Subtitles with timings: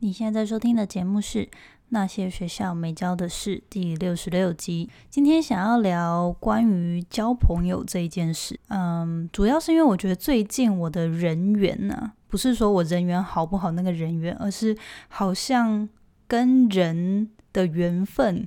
[0.00, 1.44] 你现在在收听的节目是
[1.88, 4.88] 《那些学校没教的事》第六十六集。
[5.10, 14.76] 今天想要聊关于交朋友这一件事，嗯，主要是因为我觉得最近我的人缘呢，不是说我人缘好不好那个人缘，而是
[15.08, 15.88] 好像
[16.28, 18.44] 跟人的缘分。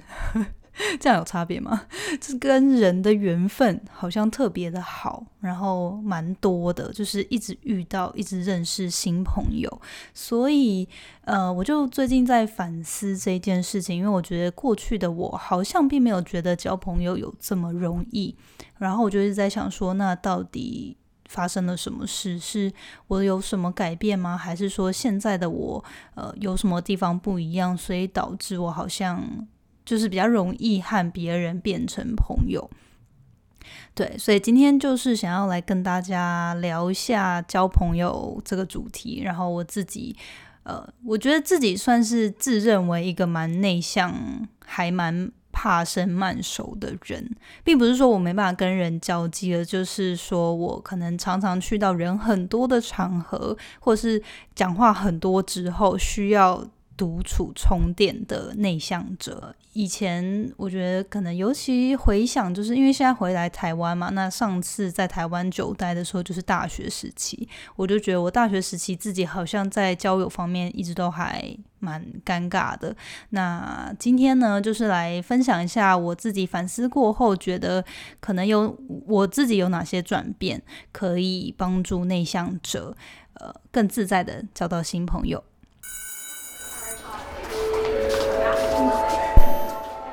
[1.00, 1.86] 这样有差别吗？
[2.20, 9.82] 这跟人的缘分好像特别的好，然后蛮多的，就是一直遇到，一直认识新朋友。
[10.14, 10.88] 所以，
[11.26, 18.36] 呃，我就最近在反思这件事情，因为我觉得过去的我好像并没有觉得交朋友有这么容易。
[18.78, 22.40] 然后我就一直在想说，那到底发生了什么事？
[22.40, 22.72] 是
[23.08, 24.38] 我有什么改变吗？
[24.38, 25.84] 还是说现在的我，
[26.16, 29.48] 呃，有什么地方不一样，所以导致我好像？
[29.92, 32.72] 就是比较容易和别人变成朋友，
[33.94, 39.22] 对，所以今天就是想要来跟大家聊一下交朋友这个主题。
[39.22, 40.16] 然后我自己，
[40.64, 47.36] 呃，我觉得自己算是自认为一个蛮内向、还蛮怕生慢熟的人，
[47.66, 54.24] 并不是说我没办法跟人交际了，就是说我可能常常去到人很多的场合，或是
[54.56, 56.66] 讲话很多之后需要。
[57.02, 64.10] 独处充电的内向者，以前我觉得可能尤其回想，就是因为现在回来台湾嘛。
[64.10, 72.96] 那上次在台湾久待的时候，就是大学时期，我就觉得我大学时期自己好像在交友方面一直都还蛮尴尬的。
[73.32, 77.84] 那今天呢，就是来分享一下我自己反思过后，觉得
[78.20, 82.96] 可能有我自己有哪些转变，可以帮助内向者
[83.40, 85.44] 呃更自在的交到新朋友。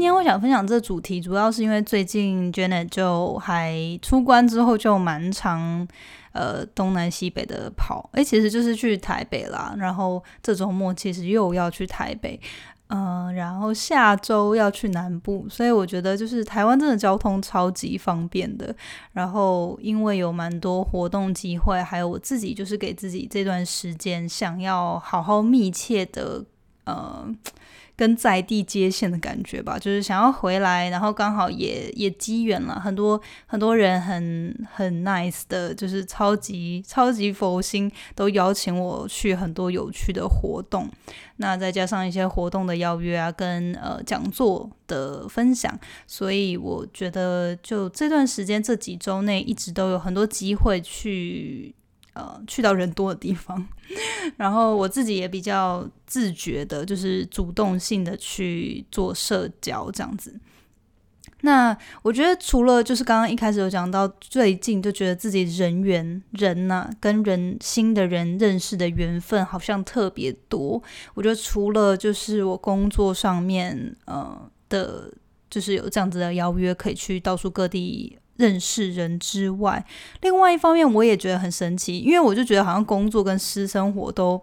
[0.00, 5.86] 今天我想分享这主题，主要是因为最近 Janet 就还出关之后就蛮长。
[6.32, 9.74] 呃，东南西北的跑，哎，其实就是去台北啦。
[9.76, 12.40] 然后这周末其实又要去台北，
[12.86, 15.44] 嗯，然后下周要去南部。
[15.50, 18.74] 所以我觉得就是台湾真的交通超级方便的。
[19.12, 26.42] 然后因为有蛮多活动机会，还有我自己就是给自己这段时间想要好好密切的，
[26.84, 27.28] 呃。
[28.00, 40.88] 跟在地接线的感觉吧，就是想要回来，然后刚好也也机缘了，很多很多人很很 nice 的，就是超级超级佛心，都邀请我去很多有趣的活动。
[41.36, 51.74] 那再加上一些活动的邀约啊，跟呃讲座的分享，所以我觉得就这段时间这几周内，一直都有很多机会去。
[52.12, 53.66] 呃，去到人多的地方，
[54.36, 60.38] 然后我自己也比较自觉的，就是主动性的去做社交这样子。
[61.42, 70.82] 那我觉得除了就是刚刚一开始有讲到，最近就觉得自己人缘人呐，跟人新的人认识的缘分好像特别多。
[71.14, 75.10] 我觉得除了就是我工作上面呃的，
[75.48, 78.18] 就是有这样子的邀约，可以去到处各地。
[78.40, 79.84] 认识人之外，
[80.22, 84.42] 另外一方面我也觉得很神奇，因为我就觉得好像工作跟私生活都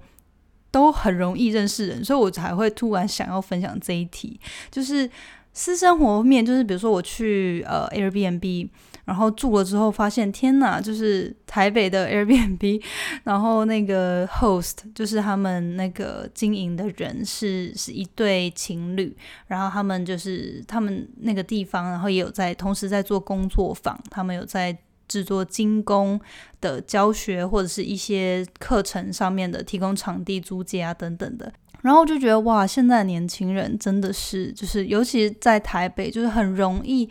[0.71, 4.39] 都很容易认识人，所以我才会突然想要分享这一题，
[4.71, 5.09] 就是
[5.51, 8.69] 私生活面，就是比如说我去呃 Airbnb。
[9.07, 10.81] 然后住了之后发现，天哪！
[10.81, 12.83] 就是台北的 Airbnb，
[13.23, 19.15] 然后那个 host 就是他们那个经营的人是是一对情侣，
[19.47, 26.19] 然后他们就是他们那个地方，然后也有在同时在做工作坊，他们有在制作精工
[26.59, 31.49] 的教学或者是一些课程上面的提供场地租借啊等等的，
[31.81, 37.09] 然后就觉得哇，现在年轻人真的是就是尤其在台北，就是很容易。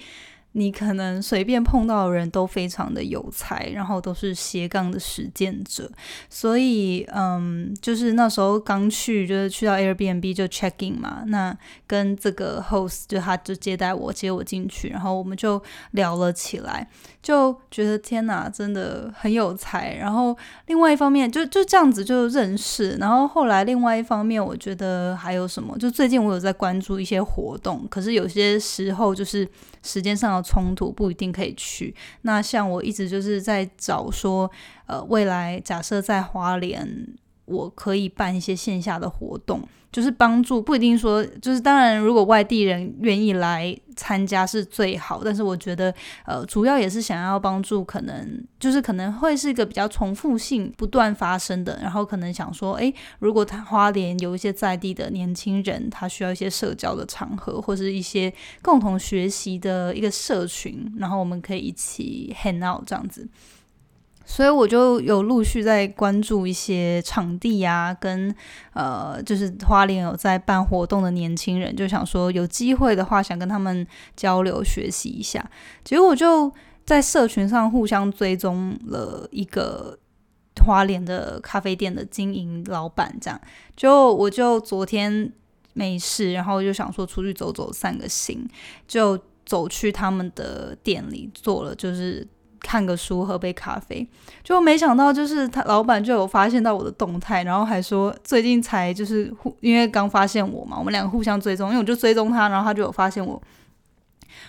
[0.59, 5.91] 你可能随便碰到的人都非常的有才，然后都是斜杠的实践者，
[6.31, 11.55] 所以嗯，就是那时候刚去，就是去到 Airbnb 就 check in 嘛，那
[11.87, 16.89] 跟这个 host 就他就接待我，接我进去，然后我们就聊了起来，
[17.23, 19.95] 就觉得天哪，真的很有才。
[19.97, 20.35] 然后
[20.69, 25.77] 另外一方面就就这样子就认识，然后后来另外一方面，我觉得还有什么？
[25.77, 29.47] 就最近我有在关注一些活动，可是有些时候就是
[29.87, 30.47] 时间上的。
[30.57, 31.93] 冲突不一定可以去。
[32.23, 34.49] 那像我一直就是在找说，
[34.87, 36.89] 呃，未来假设在华联
[37.47, 45.95] 我可以办一些线下的活动，就是帮助不一定说，就是当然，如果外地人愿意来参加是最好，但是我觉得，
[46.27, 63.27] 呃，主要也是想要帮助，可能就是可能会是一个比较重复性不断发生的，然后可能想说，诶，如果他花莲有一些在地的年轻人，他需要一些社交的场合，或是一些共同学习的一个社群，然后我们可以一起 hang out 这样子。
[64.29, 68.35] 所以我就有陆续在关注一些场地呀，跟
[68.73, 73.87] 呃，就是花莲有在办活动的年轻人，就想说有机会的话，想跟他们
[74.17, 75.49] 交流学习一下。
[75.85, 76.53] 结果就
[76.85, 79.97] 在社群上互相追踪了一个
[80.67, 83.41] 花莲的咖啡店的经营老板，这样
[83.77, 85.33] 就我就昨天
[85.73, 88.45] 没事，然后就想说出去走走散个心，
[88.89, 92.27] 就走去他们的店里做了，就是。
[92.67, 94.05] 看个书，喝杯咖啡，
[94.43, 103.41] 就没想到，就是他老板就有发现到我的动态，然后还说最近才就是，因为刚发现我嘛，我们两个互相追踪，因为我就追踪他，然后他就有发现我，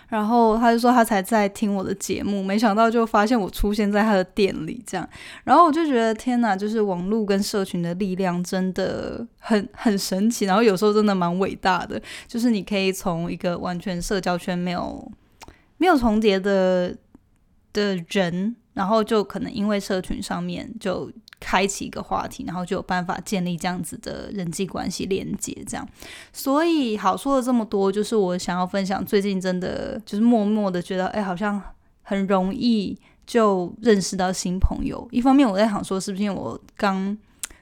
[0.10, 5.08] 然后他就说他才在听我的节目，没想到就发现我出现在他的店里这样，
[5.44, 15.12] 然后我就觉得天哪，就是网络跟社群的力量真的很很神奇，然后有时候真的蛮伟大的，就是你可以从一个完全社交圈没有
[15.78, 16.96] 没有重叠的。
[17.78, 25.88] 的人，然后就可能因为社群上面就开启一个话题，然后就有办法建立这样子的人际关系连接，这样。
[26.34, 31.62] 所以好说了这么多，就是我想要分享，最近真的就是默默的觉得，哎，好像
[32.02, 35.08] 很容易就认识到新朋友。
[35.12, 37.16] 一方面我在想说，是不是因为我刚。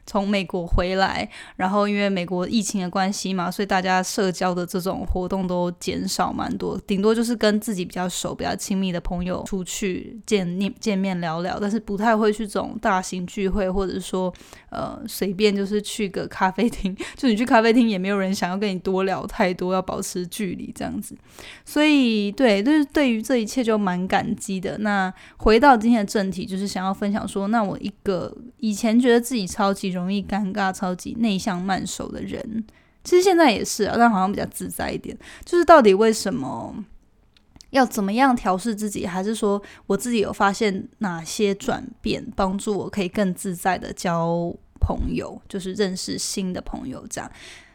[0.08, 14.32] 从美国回来，然后因为美国疫情的关系嘛，所以大家社交的这种活动都减少蛮多，顶多就是跟自己比较熟、比较亲密的朋友出去见面、见面聊聊，但是不太会去这种大型聚会，或者说
[14.70, 21.18] 呃随便就是去个咖啡厅， 就你去咖啡厅也没有人想要跟你多聊太多，要保持距离这样子。
[21.66, 24.78] 所以对，就是对于这一切就蛮感激的。
[24.78, 29.95] 那回到今天的正题，就是想要分享说，那我一个以前觉得自己超级。
[29.96, 32.64] 容易尴尬、超级内向、慢熟的人，
[33.04, 35.18] 其实现在也是啊，但好像比较自在一点。
[35.44, 36.86] 就是到底为什么
[37.72, 47.32] 要怎么样调试自己，还是说我自己有发现哪些转变，帮助我可以更自在的交朋友，就是认识新的朋友这样。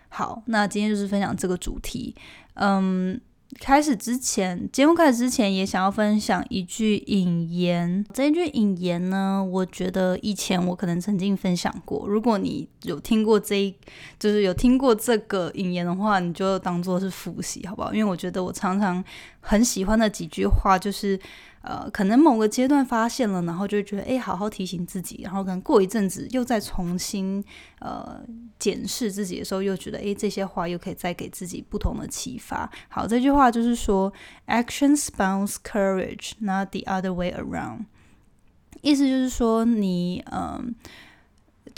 [0.08, 2.14] 好，那今天就是分享这个主题，
[2.54, 3.20] 嗯。
[3.58, 8.04] 开始之前，节目开始之前，也想要分享一句引言。
[8.14, 12.06] 这一句引言呢，我觉得以前我可能曾经分享过。
[12.06, 13.74] 如果你有听过这一，
[14.18, 17.92] 就是有听过这个引言的话，你就当做是复习，好不好？
[17.92, 19.02] 因为我觉得我常常
[19.40, 21.18] 很喜欢的几句话，就是。
[21.62, 27.44] 呃，可能某个阶段发现了，然后就觉得哎，好好提醒自己，然后可能过一阵子又再重新
[27.80, 28.20] 呃
[28.58, 32.70] 检视自己的时候，又觉得哎，这些话又可以再给自己不同的启发。
[32.88, 34.10] 好，这句话就是说
[34.46, 37.84] ，actions bounce courage，not the other way around。
[38.80, 40.74] 意思就是说，你嗯，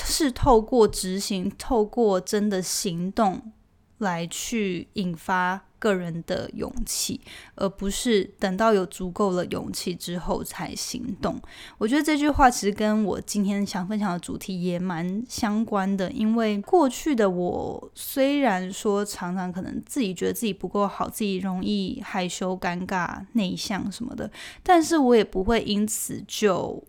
[0.05, 3.53] 是透过执行，透过真的行动
[3.99, 5.65] 来去引发。
[5.83, 7.21] 个人的勇气，
[7.57, 11.37] 而不是等到有足够的勇气之后才行动。
[11.77, 16.09] 我觉得这句话其实跟我今天想分享的主题也蛮相关的。
[16.13, 24.31] 因为过去的我虽然说常常可能自己觉得自己不够好，自己容易害羞、尴尬、内向什么的，
[24.63, 26.81] 但是我也不会因此就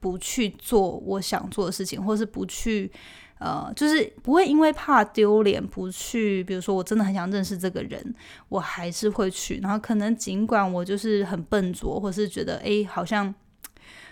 [0.00, 2.90] 不去做我想做的事情，或是不去。
[3.40, 8.14] 呃，就是不会因为怕丢脸不去，比如说我真的很想认识这个人，
[8.50, 9.58] 我还是会去。
[9.62, 13.34] 然后可能尽管我就是很笨拙，或是觉得哎，好像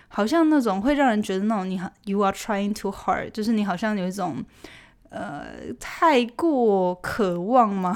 [0.07, 4.43] 好像那种会让人觉得那种你 you are trying too hard，就是你好像有一种
[5.09, 5.45] 呃
[5.79, 7.95] 太过渴望吗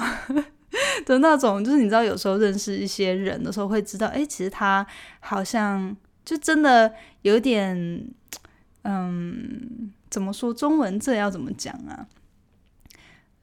[1.04, 1.64] 的那种。
[1.64, 4.86] 就是你知道有时候认识一些人的时候会知道，哎，其实他
[5.18, 8.06] 好像就真的有点
[8.82, 9.92] 嗯。
[10.14, 12.06] 怎么说中文这要怎么讲啊？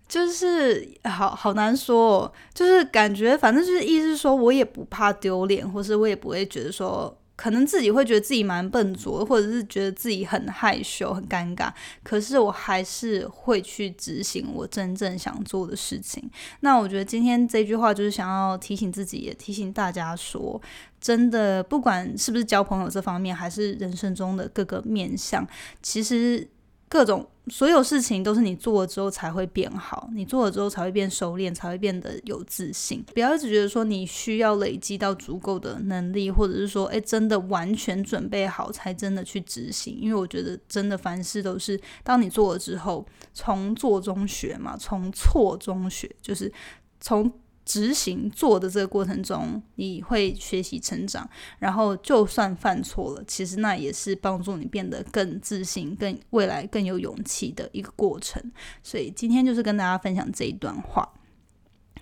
[0.07, 7.17] 就是好好难说，就是感觉反正就是意思说，我也不怕丢脸，或是我也不会觉得说。
[7.37, 11.71] 可能自己会觉得自己蛮笨拙，或者是觉得自己很害羞、很尴尬，
[12.03, 16.29] 可是我还是会去执行我真正想做的事情。
[16.59, 20.61] 那我觉得今天这句话就是想要提醒自己，也提醒大家说，
[20.99, 25.43] 真的不管是不是交朋友这方面，还是人生中的各个面向，
[25.81, 26.47] 其实
[26.91, 33.01] 各种所有事情都是你做了之后才会变好，你做了之后才会变熟练，才会变得有自信。
[33.13, 39.98] 不要一直觉得说你需要累积到足够的能力，或者是说，诶，真的完全准备好才真的去执行。
[40.01, 46.51] 因为我觉得真的凡事都是当你做了之后，从做中学嘛，从错中学，就是
[47.00, 47.31] 从。
[47.71, 51.25] 执行做的这个过程中，你会学习成长，
[51.57, 58.43] 然后就算犯错了，其实那也是帮助你变得更自信、更未来更有勇气的一个过程。
[58.83, 61.07] 所以今天就是跟大家分享这一段话。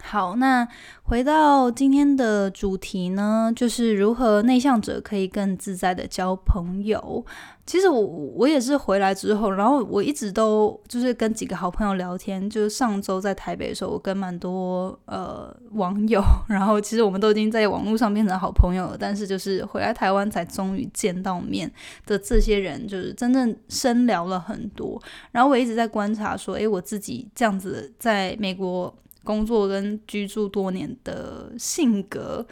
[0.09, 0.67] 好，那
[1.03, 7.23] 回到今天的主题呢，就是如何内向者可以更自在的交朋友。
[7.63, 12.49] 其实我我也是回来之后，然后我一直都就是跟几个好朋友聊天。
[12.49, 18.97] 就是上周在台北的时候，我跟蛮多呃网友，然后其实我们都已经在网络上变成好朋友了。
[18.99, 21.71] 但是就是回来台湾才终于见到面
[22.07, 24.99] 的这些人，就是真正深聊了很多。
[25.31, 28.91] 然后我一直在观察说，诶，我自己这样子在美国。
[29.23, 32.45] 工作跟居住多年的性格，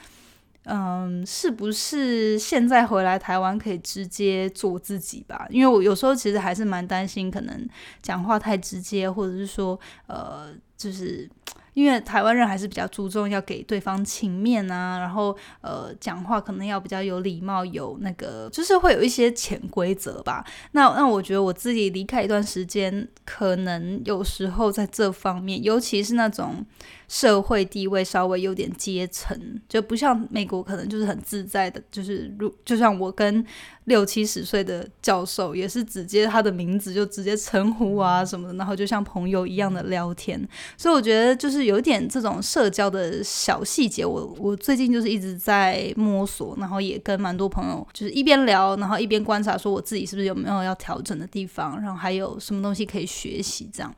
[0.64, 5.48] 嗯，是不是现在回来台湾可以直接做自己吧？
[5.50, 7.68] 因为我有时候其实还是蛮担心，可能
[8.02, 11.30] 讲话太直接，或者是说，呃，就是。
[11.78, 20.44] 因为台湾人还是比较注重要给对方情面啊，然后呃讲话可能要比较有礼貌，有那个就是会有一些潜规则吧。
[20.72, 26.66] 那那我觉得我自己离开一段时间，可能有时候在这方面，尤其是那种。
[27.08, 33.46] 社会地位稍微有点阶层，就不像美国，可能就是很自在的，就是如就像我跟
[33.86, 40.38] 六七十岁的教授，也是直接他的名字就直接称呼啊什么的，然后就像朋友一样的聊天。
[40.76, 53.96] 所以我觉得就是有点这种社交的小细节，我我最近就是一直在摸索，然后也跟蛮多朋友就是一边聊，然后一边观察，说我自己是不是有没有要调整的地方，然后还有什么东西可以学习这样。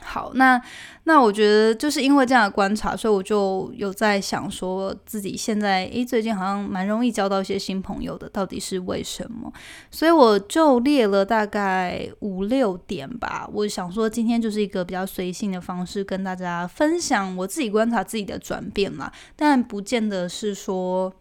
[0.00, 0.60] 好，那
[1.04, 9.52] 那我觉得就是因为这样的观察，所以我就有在想说，自己现在诶，最近好像蛮容易交到一些新朋友的，到底是为什么？
[9.90, 13.48] 所以我就列了大概五六点吧。
[13.52, 19.10] 我想说，今天就是一个比较随性的方式，跟大家分享我自己观察自己的转变嘛。
[19.34, 21.12] 但不见得是说，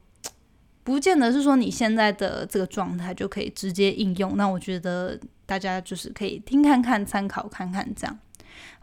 [0.83, 4.37] 不见得是说你现在的这个状态就可以直接应用。
[4.37, 8.19] 那我觉得大家就是可以听看看，参考看看这样。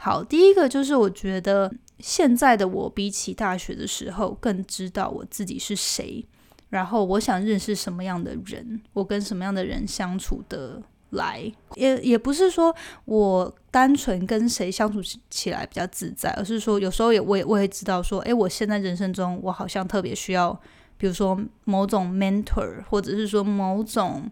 [0.04, 6.22] 好，第一个就是我觉得现在的我比起大学的时候更知道我自己是谁，
[6.68, 10.82] 然后我想认识什么样的人，我跟什么样的人相处的
[11.12, 20.52] 来，也也不是说我单纯跟谁相处起来比较自在，而是说有时候也我也我也知道说，诶，我现在人生中我好像特别需要，
[20.98, 24.30] 比如说某种 mentor，或者是说某种。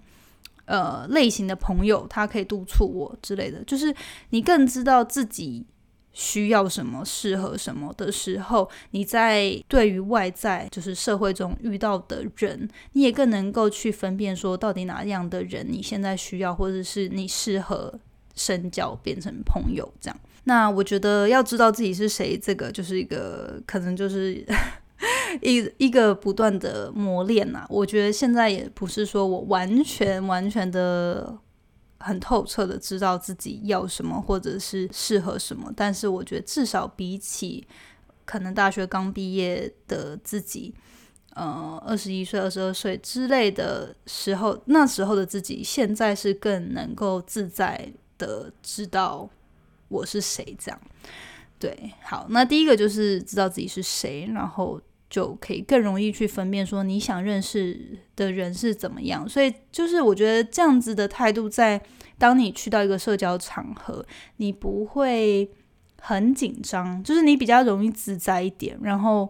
[0.73, 3.95] 呃，类型的朋友，他可以督促我之类的，就是
[4.31, 5.67] 你更知道自己
[6.15, 17.93] 需要什么、适合什么的时候，你在对于外在就是社会中遇到的人，你也更能够去分辨说，到底哪样的人你现在需要，或者是你适合
[18.35, 20.19] 深交变成朋友这样。
[20.45, 24.43] 那我觉得要知道自己是谁，这个就是一个可能就是。
[25.43, 31.37] 一一个不断的磨练呐，我觉得现在也不是说我完全完全的
[31.99, 37.67] 很透彻的知道自己要什么或者是适合什么，但是我觉得至少比起
[38.25, 40.73] 可能大学刚毕业的自己，
[41.35, 49.29] 呃，二十一岁、二十二岁之类的时候，那时候的自己，现在是更能够自在的知道
[49.89, 50.57] 我是谁。
[50.59, 50.81] 这样，
[51.59, 54.81] 对，好，那第一个就是知道自己是谁，然后。
[55.13, 61.79] 就可以更容易去分辨说你想认识的人是怎么样，所以就是我觉得这样子的态度，在
[62.17, 64.03] 当你去到一个社交场合，
[64.39, 65.51] 你不会
[66.01, 68.75] 很紧张，就是你比较容易自在一点。
[68.81, 69.29] 然后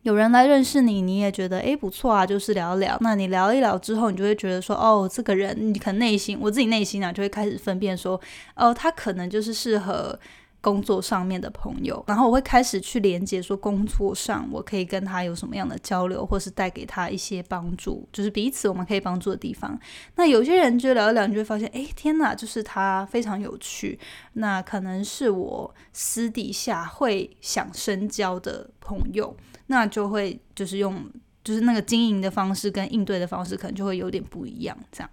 [0.00, 2.96] 有人来认识你，你也觉得诶不错啊，就是聊一聊。
[3.02, 8.18] 那你聊一聊之后，你就会觉得说哦，这个人你可能内心，我自己内心啊，就会开始分辨说
[8.54, 10.18] 哦，他可能就是适合。
[10.66, 19.78] 工作上面的朋友，然后我会开始去连接，说工作上我可以跟他有什么样的交流，或是带给他一些帮助，就是彼此我们可以帮助的地方。
[20.16, 23.96] 那有些人就聊一聊，你就会发现，哎，天哪，就是他非常有趣，
[24.32, 29.36] 那可能是我私底下会想深交的朋友，
[29.68, 31.08] 那就会就是用
[31.44, 34.76] 就是那个经营的方式跟应对的方式，可能就会有点不一样。
[34.90, 35.10] 这样，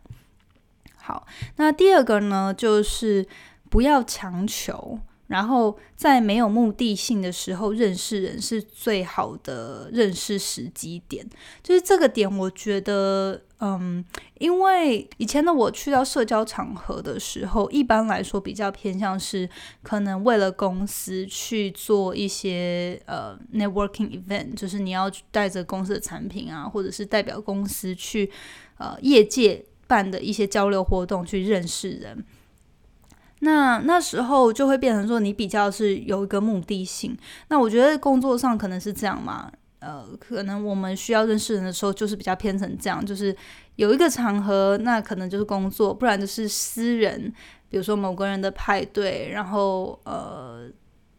[0.98, 3.27] 好，那第二个呢，就是
[3.69, 4.98] 不要强求。
[5.27, 11.25] 然后在没有目的性的时候认识人是最好的认识时机点，
[11.63, 14.03] 就是这个点，我觉得，嗯，
[14.39, 19.49] 因为以前的我去到社交场合的时候，一般来说比较偏向是
[19.81, 28.29] 可能为了公司去做一些呃 networking event，就是你要带着公司的产品啊，或者是代表公司去
[28.77, 32.23] 呃业界办的一些交流活动去认识人。
[33.43, 37.17] 那那时候就会变成说，你比较是有一个目的性。
[37.50, 43.35] 那我觉得工作上可能是这样嘛，呃，可能我们需要认识人的时候，就是比较偏成这样，就是
[43.75, 47.33] 有一个场合，那可能就是工作，不然就是私人，
[47.69, 50.69] 比如说某个人的派对，然后呃。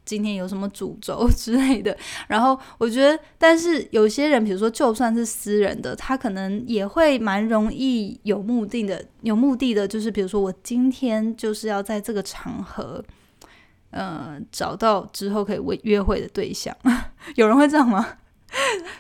[0.05, 1.97] 今天有什么诅咒之类的，
[2.29, 13.03] 然后我觉得，但是有些人，比如说就算是私人的，他可能也会蛮容易有目的的，有目的的，就是比如说我今天就是要在这个场合，
[13.91, 16.77] 呃，找到之后可以约约会的对象，
[17.37, 18.19] 有人会这样吗？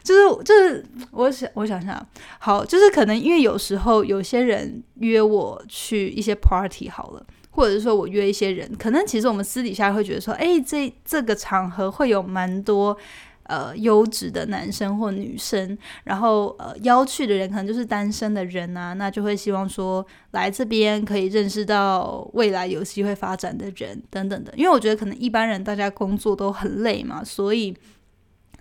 [0.02, 2.04] 就是就是我想我想想，
[2.40, 7.25] 好，就是可能因为有时候有些人约我去一些 party 好了。
[7.54, 12.96] 或者是说我约一些人，可能其实我们私底下会觉得说，哎，这这个场合会有蛮多
[13.44, 27.75] 呃优质的男生或女生，然后呃邀去的人可能就是单身的人啊，那就会希望说来这边可以认识到未来有机会发展的人等等的，因为我觉得可能一般人大家工作都很累嘛，所以。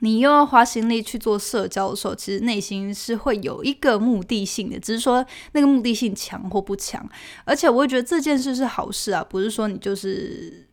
[0.03, 7.10] 你又要花心力去做社交的时候，其实内心是会有一个目的性的，只是说那个目的性强或不强。
[7.45, 10.67] 而且我会觉得这件事是好事啊，不是说你就是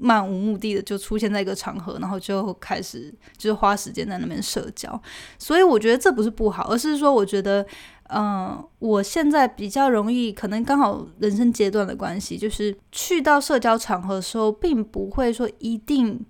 [0.00, 5.00] 漫无目的的就出现在一个场合，然后就开始就是花时间在那边社交。
[5.38, 7.64] 所以我觉得这不是不好，而是说我觉得，
[8.08, 16.26] 嗯，我现在比较容易，可能刚好人生阶段的关系，就是去到社交场合的时候，并不会说一定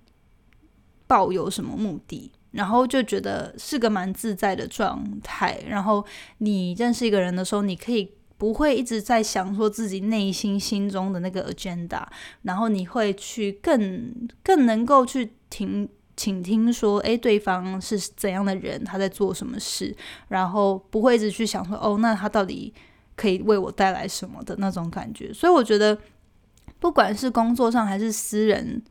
[1.07, 2.31] 抱有什么目的。
[2.53, 5.59] 然后就觉得是个蛮自在的状态。
[5.67, 6.03] 然后
[6.39, 12.03] 你认识一个人的时候，你可以不会一直在想说自己内心心中的那个 agenda，
[12.41, 14.11] 然后你会去更
[14.43, 19.95] 更能够去听倾听说，诶，对方是怎样的人，他在做什么事，
[20.27, 22.73] 然后不会一直去想说，哦，那他到底
[23.15, 25.33] 可以为我带来什么的那种感觉。
[25.33, 25.97] 所以我觉得，
[26.79, 28.81] 不管是工作上还是私人。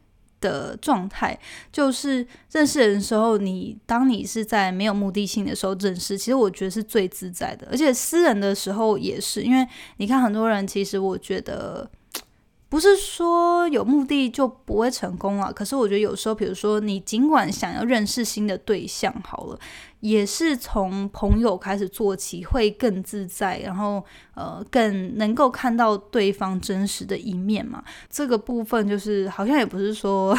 [0.42, 1.38] 的状态
[1.72, 7.66] 就是认识人的时候，你当你是在没有目的性的时候认识，其实我觉得是最自在的。
[7.70, 11.90] 而且私人的时候也是，因为你看很多人，其实我觉得。
[12.68, 19.58] 不是说有目的就不会成功了，可是我觉得有时候，比如说你尽管想要认识新的对象，好了，
[20.02, 27.82] 也是从朋友开始做起，会更自在，然后呃，更能够看到对方真实的一面嘛。
[28.10, 30.36] 这个部分就是好像也不是说，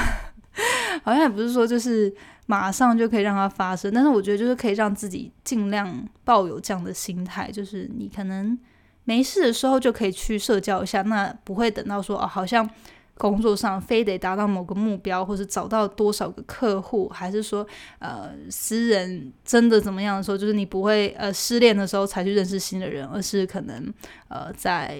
[1.04, 2.13] 好像也不是说就是
[2.45, 8.58] 马上就可以让它发生，但是我觉得就是可以让自己尽量抱有这样的心态，就是你可能。
[9.06, 12.65] 没事的时候就可以去社交一下，那不会等到说哦，好像
[13.15, 17.65] 工作上非得达到某个目标，或者找到多少个客户，还是说
[17.99, 23.93] 呃私人真的怎么样的时候，就是你不会呃失恋的时候才去认识新的人，而是可能
[24.30, 24.97] 呃在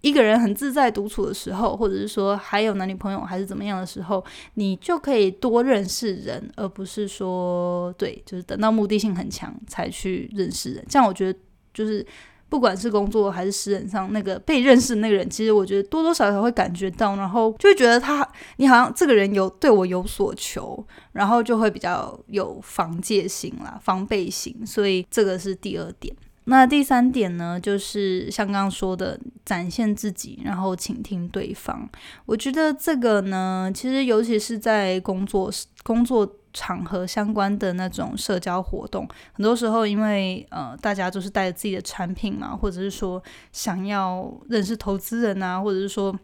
[0.00, 10.84] 一个人很自在独处的时候，或者是说还有男女朋友还是怎么样的时候，你就可以多认识人，而不是说对，就是等到目的性很强才去认识人。
[10.88, 11.38] 这样我觉得
[11.72, 12.04] 就是。
[12.52, 26.14] 不管是工作还是私人上，那个被认识的那个人，其实我觉得多多少少会感觉到，然后就会觉得他，你好像这个人有对我有所求，然后就会比较有防戒心啦、防备心，所以这个是第二点。
[26.44, 31.88] 那第三点呢，就是像刚刚说的，展现自己，然后倾听对方。
[32.26, 35.50] 我觉得这个呢，其实尤其是在工作
[35.82, 36.30] 工作。
[36.52, 46.14] 场合相关的那种社交活动，很多时候因为呃大家都是带着自己的产品嘛，或者是说想要认识投资人啊，或者是说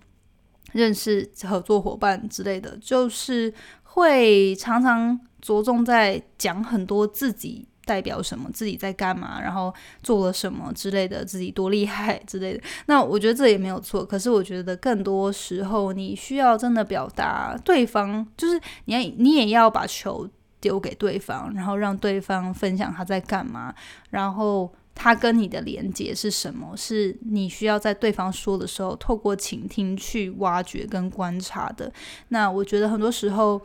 [0.72, 12.62] 认识合作伙伴之类的，就是会常常着重在讲很多自己代表什么，自己在干嘛，然后做了什么之类的，自己多厉害之类的。
[12.84, 20.28] 那我觉得这也没有错，可是我觉得更多时候你需要真的表达对方，就是你要你也要把球
[20.60, 23.74] 丢给对方，然后让对方分享他在干嘛，
[24.10, 31.90] 然后他跟你的连接是什么，是你需要在对方说的时候透过倾听去挖掘跟观察的。
[32.28, 33.58] 那我觉得很多时候。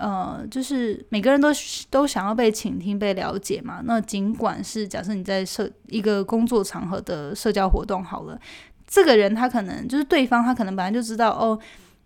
[0.00, 1.48] 呃，就是每个人都
[1.90, 3.82] 都想要被倾听、被了解嘛。
[3.84, 8.40] 那尽管是假设你在社一个工作场合的社交活动好了，
[8.86, 11.58] 这个人他可能就是对方，他可能本来就知道哦，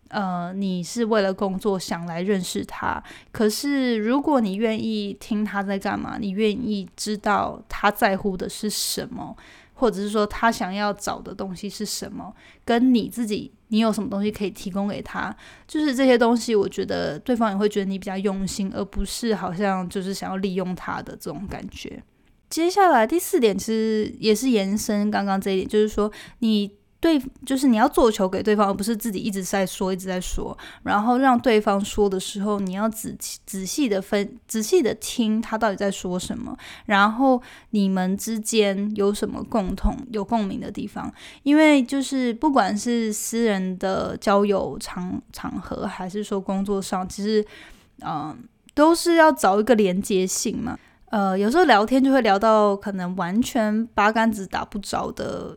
[0.08, 9.36] 呃，你是为了工作想来认识他，可是如果你愿意听他在干嘛，你愿意知道他在乎的是什么，
[9.74, 22.00] 或者是说他想要找的东西是什么，跟你自己你有什么东西可以提供给他，就是这些东西，我觉得对方也会觉得你比较用心，而不是好像就是想要利用他的这种感觉。
[22.48, 26.70] 接下来第四点其实也是延伸刚刚这一点，就是说你。
[27.04, 30.56] 对，就是你要做球给对方，而不是自己一直在说，一直在说。
[30.84, 33.14] 然后让对方说的时候，你要仔
[33.44, 36.56] 仔细的分，仔细的听他到底在说什么。
[36.86, 41.12] 然后你们之间有什么共同、有共鸣的地方？
[41.42, 47.44] 因为就是不管是私人的交友场场合，还是说工作上，其实
[48.00, 48.34] 嗯，
[48.72, 50.78] 都是要找一个连接性嘛。
[51.10, 55.54] 呃，有时候聊天就会聊到可能完全八竿子打不着的。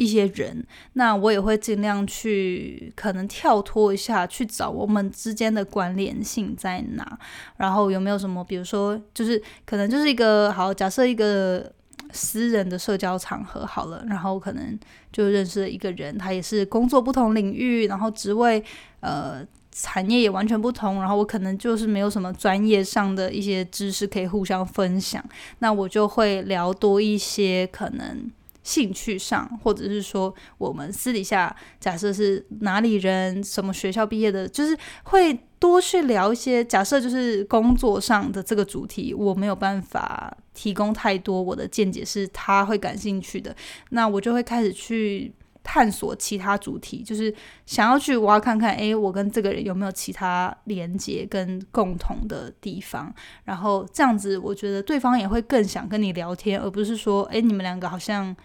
[0.00, 7.18] 一些人，那我也会尽量去可能跳脱一下，去找我们之间的关联性在哪，
[7.58, 11.70] 然后有没有什么，比如说，就是可能就是一个好，假设一个
[12.14, 14.78] 私人的社交场合好了，然后可能
[15.12, 18.64] 就认识了一个人，他也是工作不同领域，然后职位
[19.00, 25.22] 呃产业也完全不同，然后我可能就是没有什么专业上的一些知识可以互相分享，
[25.58, 28.30] 那我就会聊多一些可能。
[28.62, 36.64] 兴趣上，或者是说我们私底下，假设是哪里人，什么学校毕业的，就是会多去聊一些。
[36.64, 43.54] 假设就是工作上的这个主题，我没有办法提供太多我的见解，是他会感兴趣的，
[43.90, 47.34] 那我就会开始去探索其他主题，就是
[47.66, 53.12] 想要去挖看看，诶，我跟这个人有没有其他连接跟共同的地方，
[53.44, 58.36] 然后这样子，我觉得对方也会更想跟你聊天，而不是说，诶，你们两个好像。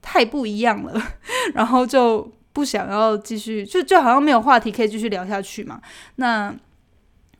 [0.00, 0.94] 太不一样了，
[1.52, 5.82] 然后就不想要继续，就就好像没有话题可以继续聊下去嘛。
[6.14, 6.54] 那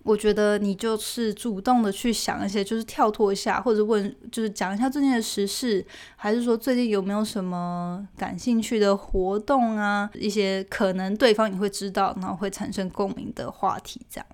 [0.08, 5.84] 我觉得你就是主动的去想一些，就是跳脱一下，或者问，就是讲一下最近的时事，
[6.16, 10.08] 还是说最近有没有什么感兴趣的活动啊？
[10.14, 14.26] 一些可能对方也会知道，然后会产生共鸣的话题，这样。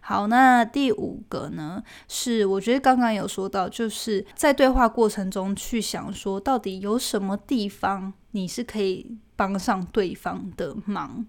[0.00, 1.80] 好，那第五个呢？
[2.08, 11.24] 是我觉得刚刚有说到，就是在对话过程中去想说，到底有什么地方你是可以帮上对方的忙。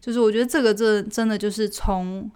[0.00, 2.30] 就是我觉得这个这真的就是从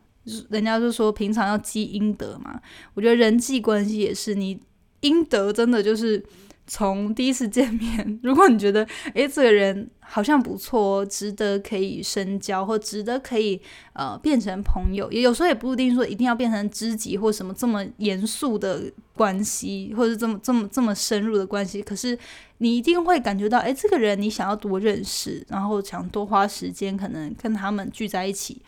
[0.51, 2.61] 人家就说平常要积阴德嘛，
[2.95, 4.61] 我觉得人际关系也是，你
[5.01, 6.25] 阴德真的就是。
[6.73, 13.61] 从第一次见面， 如果你觉得诶这个人好像不错，值得可以深交，或值得可以
[13.93, 18.85] 呃变成朋友，也有时候也不一定说一定要变成知己或什么这么严肃的
[19.17, 21.83] 关系，或者这么这么这么深入的关系。
[21.83, 22.17] 可是
[22.59, 28.63] 你一定会感觉到，诶，这个人你想要多认识，然后想多花时间，可能跟他们聚在一起。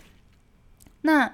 [1.02, 1.32] 那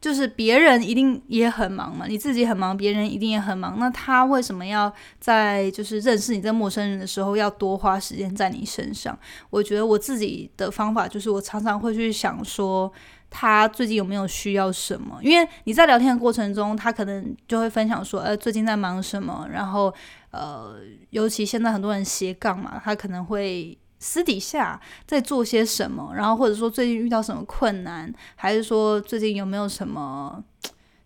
[0.00, 3.78] 就是别人一定也很忙嘛，你自己很忙，别人一定也很忙。
[3.78, 9.18] 那他为什么要在就是认识你这陌生人的时候要多花时间在你身上？
[9.50, 12.90] 我觉得我自己的方法就是，我常常会去想说，
[13.28, 15.18] 他最近有没有需要什么？
[15.22, 19.46] 因为你在聊天的过程中，他可能就会分享说，呃，最近在忙什么。
[19.52, 19.92] 然后，
[20.30, 20.76] 呃，
[21.10, 23.76] 尤其现在很多人斜杠嘛，他可能会。
[24.00, 30.42] 私底下在做些什么，然后或者说最近遇到什么困难，还是说最近有没有什么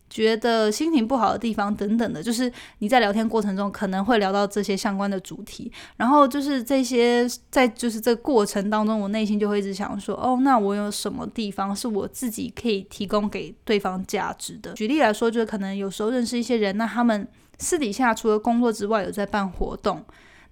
[0.08, 14.72] 觉得心情不好的地方等等的，就是你在聊天过程中可能会聊到这些相关的主题，然后就是这些在就是这个过程当中，我内心就会一直想说，哦，那我有什么地方是我自己可以提供给对方价值的？
[14.74, 17.26] 举例来说，就是可能有时候认识一些人，那他们
[17.58, 20.04] 私底下除了工作之外，有在办活动。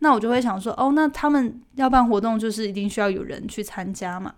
[0.02, 4.34] 那我就会想说，哦，那他们要办活动，就是一定需要有人去参加嘛。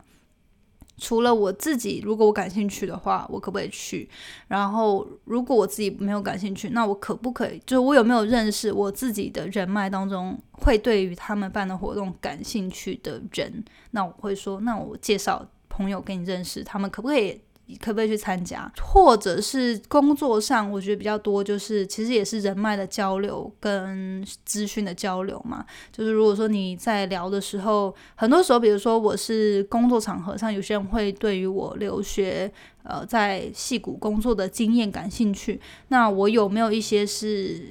[0.99, 4.09] 除了我自己，如果我感兴趣的话，我可不可以去？
[4.47, 7.59] 然后，如果我自己没有感兴趣，那我可不可以？
[7.67, 13.65] 就是我有没有认识我自己的人脉当中，会对于他们办的活动感兴趣的人？
[13.93, 17.41] 那我会说，那我介绍朋友给你认识，他们可不可以？
[17.81, 25.65] 可不可以去参加，或者是工作上，我觉得比较多，就是其实也是人脉的交流跟资讯的交流嘛。
[25.91, 35.59] 就是如果说你在聊的时候，很多时候，比如说我是工作场合上，有些人会对于我留学，呃，在戏谷工作的经验感兴趣。
[35.89, 37.63] 那我有没有一些是，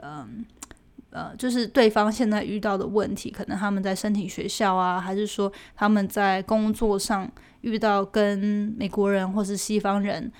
[0.00, 0.42] 嗯
[1.10, 7.30] 呃，就是对方现在遇到的问题，可能他们在申请学校啊，还是说他们在工作上。
[7.62, 10.30] 遇到跟美国人或是西方人，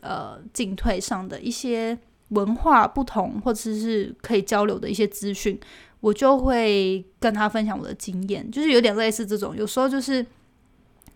[0.00, 1.96] 呃，进退上的一些
[2.30, 5.58] 文化不同，或者是可以交流的一些资讯，
[6.00, 9.56] 我就会跟他分享我的经验，就是有点类似这种。
[9.56, 10.24] 有时候就是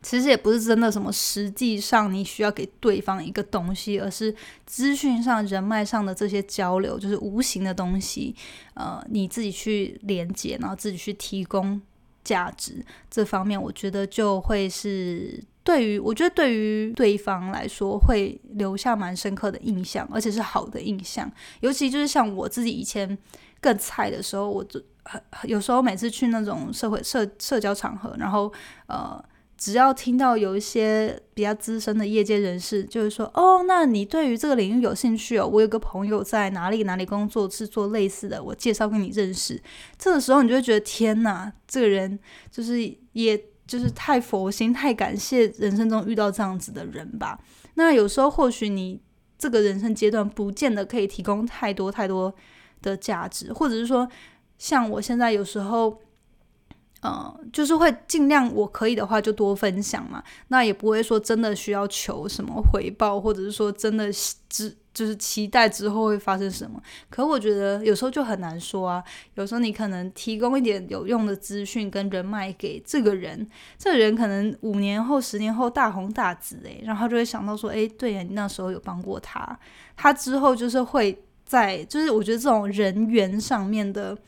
[0.01, 4.33] 其实也不是真的什么实际上你需要给对方一个东西，而是
[4.65, 8.33] 资讯上、人脉上的这些交流，就是无形的东西。
[8.75, 11.81] 呃，你自己去连接，然后自己去提供
[12.29, 21.31] 价值，这方面我觉得就会是对于我觉得对于对方来说会留下蛮深刻的印象，而且是好的印象。
[21.61, 23.17] 尤其就是像我自己以前
[23.61, 24.79] 更菜的时候，我就
[25.45, 28.53] 有时候每次去那种社会社社交场合，然后
[28.87, 29.25] 呃。
[29.59, 35.45] 只要听到有一些比较资深的业界人士，就是说，哦，那你对于这个领域有兴趣哦？
[35.47, 39.61] 我有个朋友在哪里哪里工作，是做类似的，我介绍给你认识。
[39.99, 42.17] 这个时候，你就会觉得，天哪，这个人
[42.53, 42.79] 就是，
[43.15, 47.41] 也就是太佛心，太感谢人生中遇到这样子的人吧。
[47.75, 49.01] 那有时候，或许你
[49.37, 52.33] 这个人生阶段，不见得可以提供太多太多
[52.81, 54.09] 的价值，或者是说，
[54.57, 56.01] 像我现在有时候。
[57.01, 64.11] 呃，就是会尽量我可以的话就多分享嘛，那也不会说真的需要求什么回报，或者是说真的
[64.49, 66.83] 只就是期待之后会发生什么。
[67.09, 69.01] 可我觉得有时候就很难说啊，
[69.35, 79.57] 有时候你可能提供一点有用的资讯跟人脉给这个人，这个人可能五年后、十年后大红大紫诶，然后就会想到说，诶，对呀，你那时候有帮过他，
[79.97, 84.19] 他之后就是会在，就是我觉得这种人缘上面的。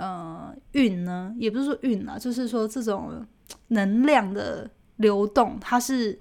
[0.00, 3.22] 呃，运呢，也不是说运啊，就是说这种
[3.68, 6.18] 能量的流动，它是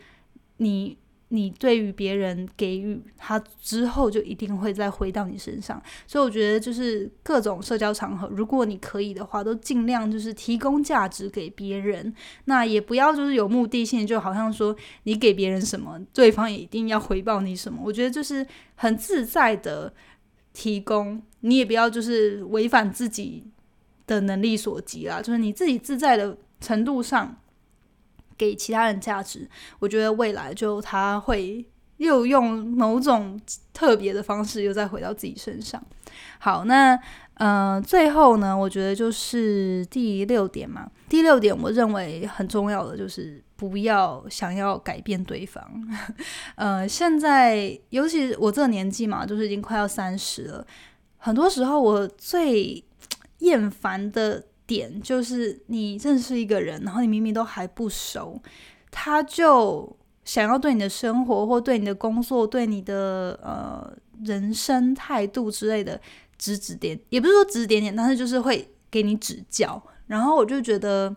[0.57, 0.97] 你
[1.29, 5.81] 你对于别人给予他之后，就一定会再回到你身上。
[6.05, 12.13] 所以我觉得，就是各种社交场合，如果你可以的话，都尽量就是提供价值给别人。
[12.45, 17.79] 那也不要就是有目的性，就好像说你给别人什么，对方也一定要回报你什么。
[17.81, 19.93] 我觉得就是很自在的
[20.51, 23.45] 提供，你也不要就是违反自己。
[24.09, 27.37] 的能力所及啦，就是你自己自在的程度上
[28.35, 31.63] 给其他人价值，我觉得未来就他会
[31.97, 33.39] 又用某种
[33.71, 35.81] 特别的方式又再回到自己身上。
[36.39, 36.99] 好，那
[37.35, 45.63] 呃最后呢，我觉得就是第六点嘛，第六点我认为很重要的就是不要想要改变对方。
[46.55, 50.65] 呃，现在尤其我这个年纪嘛，就是已经快要三十了，
[51.17, 52.83] 很多时候我最
[53.39, 58.41] 厌烦的点就是，你认识一个人，然后你明明都还不熟，
[58.91, 63.91] 他就想要对你的生活或对你的工作、对你的呃
[64.23, 65.99] 人生态度之类的
[66.37, 69.81] 指指点，也不是说指指点点，但是就是会给你指教。
[70.07, 71.15] 然后我就觉得，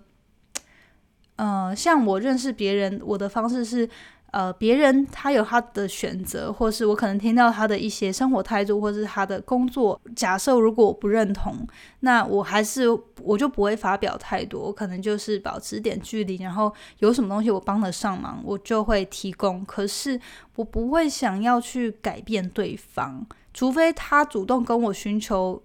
[1.36, 3.88] 呃，像我认识别人，我的方式是。
[4.32, 10.00] 呃，别人他有他的选择，或是我可能听到他的一些生活态度，或是他的工作。
[10.16, 11.54] 假设如果我不认同，
[12.00, 12.88] 那我还是
[13.20, 16.36] 我就不会发表太多，我可能就是保持点距离。
[16.36, 19.62] 然后有什么东西我帮得上忙，我就会提供。
[19.66, 20.18] 可是
[20.56, 25.62] 我不会想要去改变对方，除非他主动跟我寻求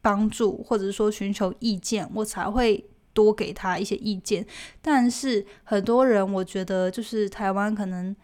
[0.00, 2.82] 帮助，或者说寻求意见，我才会。
[3.12, 4.44] 多给他一些意见，
[4.80, 8.14] 但是很多人，我觉得就是台湾可能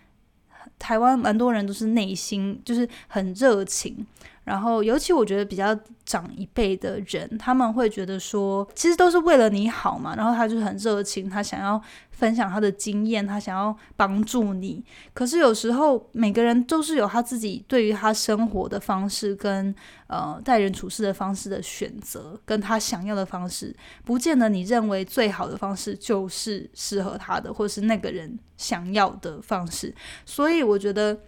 [0.79, 4.07] 台湾蛮多人都是内心就是很热情。
[4.49, 10.17] 然后，尤其我觉得比较长一辈的人，他们会觉得说，其实都是为了你好嘛。
[10.17, 11.79] 然后他就很热情，他想要
[12.13, 14.83] 分享他的经验，他想要帮助你。
[15.13, 19.75] 可是有时候每个人都是有他自己对于他生活的方式跟
[20.07, 29.95] 呃待人处事的方式的选择，跟他想要的方式，不见得你认为最好的方式就是适合他的，或是那个人想要的方式。
[30.25, 31.19] 所以我觉得。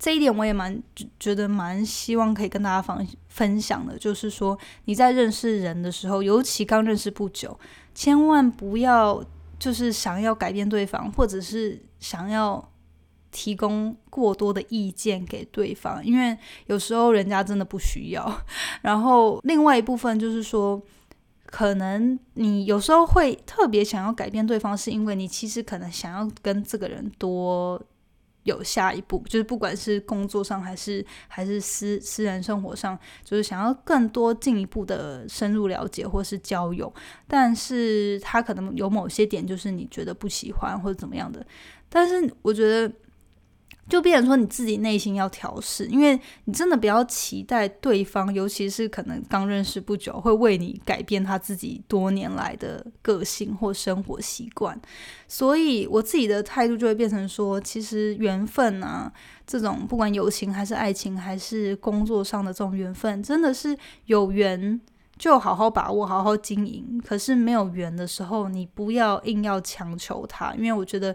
[0.00, 0.82] 这一点我也蛮
[1.18, 7.60] 觉得蛮希望可以跟大家分分享的，就是说你在认识人的时候，尤其刚认识不久，
[7.94, 9.22] 千万不要
[9.58, 12.66] 就是想要改变对方，或者是想要
[13.30, 16.34] 提供过多的意见给对方，因为
[16.64, 18.42] 有时候人家真的不需要。
[18.80, 20.80] 然后另外一部分就是说，
[21.44, 27.78] 可能你有时候会特别想要改变对方，是因为你其实可能想要跟这个人多。
[28.44, 36.92] 有下一步，就是不管是工作上还是还是私私人生活上，就是想要更多进一步的深入了解或是交友，
[37.26, 41.44] 但是他可能有某些点就是你觉得不喜欢或者怎么样的，
[41.88, 42.92] 但是我觉得。
[43.90, 54.80] 就变成说你自己内心要调试，因为你真的不要期待对方，尤其是可能刚认识不久，会为你改变他自己多年来的个性或生活习惯。
[55.26, 59.12] 所以我自己的态度就会变成说，其实缘分啊，
[59.46, 63.76] 这种不管友情还是爱情，还是工作上的这种缘分，真的是
[64.06, 64.80] 有缘
[65.18, 67.00] 就好好把握，好好经营。
[67.04, 71.14] 可是没有缘的时候，你不要硬要强求他，因为我觉得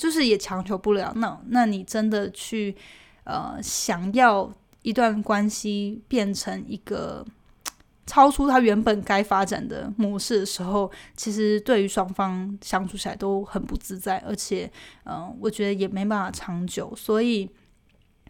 [0.00, 1.12] 就是也强求不了。
[1.16, 2.74] 那那你真的去
[3.24, 4.50] 呃想要
[4.82, 7.24] 一段关系变成一个。
[8.06, 14.68] 超出他原本该发展的模式的时候，其实对于双方相处起来都很不自在，而且，
[15.04, 16.92] 嗯，我觉得也没办法长久。
[16.96, 17.48] 所以，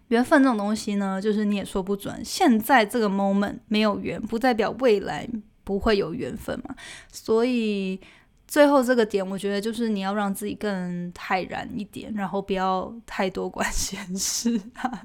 [0.09, 2.23] 缘分这种东西呢，就是你也说不准。
[2.23, 5.27] 现在这个 moment 没有缘，不代表未来
[5.65, 6.75] 不会有缘分嘛。
[7.11, 7.99] 所以，
[8.51, 14.61] 最后这个点，我觉得就是你要让自己更泰然一点，然后不要太多管闲事。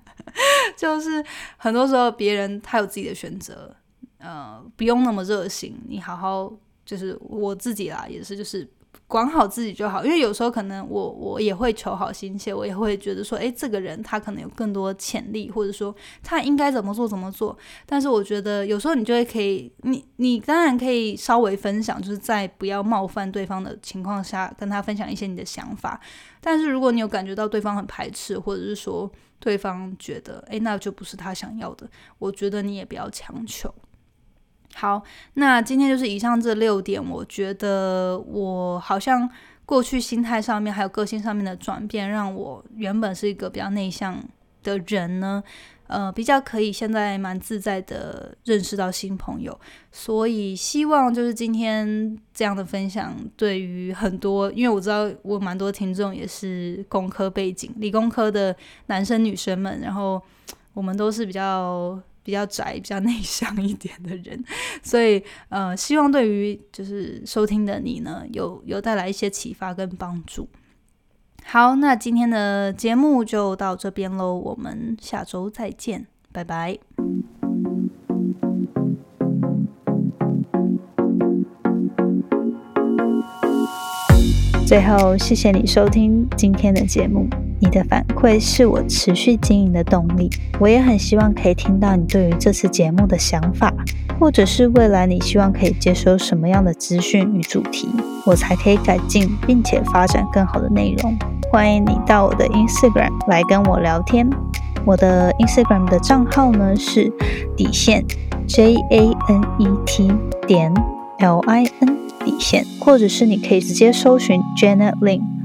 [0.75, 1.23] 就是
[1.55, 3.73] 很多时候，别人他有自己的选择。
[4.17, 6.51] 呃，不用那么热心，你好好
[6.83, 8.67] 就是我自己啦，也是就是
[9.07, 10.03] 管好自己就好。
[10.03, 17.57] 因为有时候可能我我也会求好心切，我也会觉得说，诶，这个人他可能有更多潜力，或者说他应该怎么做怎么做。
[17.85, 25.99] 但是我觉得有时候你就会可以，你你当然可以稍微分享，就是在不要冒犯对方的情况下，跟他分享一些你的想法。
[26.41, 31.87] 但是如果你有感觉到对方很排斥，或者是说对方觉得，诶，那就不是他想要的，
[32.17, 33.73] 我觉得你也不要强求。
[34.77, 35.01] 好，
[35.35, 39.27] 那今天就是以上这六点，我觉得我好像
[39.65, 44.21] 过去心态上面还有个性上面的转变，让我原本是一个比较内向
[44.63, 45.41] 的人呢，
[45.87, 49.57] 呃，比较可以现在蛮自在的认识到新朋友，
[49.93, 58.53] 所以希望就是今天这样的分享，对于很多，因为我知道我蛮多听众也是工科背景、理工科的
[58.87, 60.21] 男生女生们，然后
[60.73, 61.97] 我们都是比较。
[62.25, 64.43] 比较宅、比较内向一点的人，
[64.81, 70.49] 所以呃，希望对于就是收听的你呢，有有带来一些启发跟帮助。
[71.43, 76.79] 好，那今天的节目就到这边喽，我们下周再见，拜拜。
[84.65, 87.29] 最后，谢谢你收听今天的节目。
[87.59, 90.29] 你的反馈是我持续经营的动力。
[90.59, 93.73] 我也很希望可以听到你对于这次节目的想法，
[94.19, 97.87] 或者是未来你希望可以接收什么样的资讯与主题，
[98.25, 101.15] 我才可以改进并且发展更好的内容。
[101.51, 104.29] 欢迎你到我的 Instagram 来跟我聊天。
[104.85, 107.11] 我的 Instagram 的账号呢是
[107.55, 108.05] 底线
[108.47, 110.11] J A N E T
[110.45, 110.73] 点
[111.19, 115.21] L I N 底线，或者是你可以直接搜寻 Janet Lin。